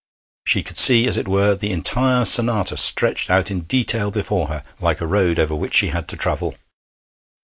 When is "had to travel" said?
5.89-6.55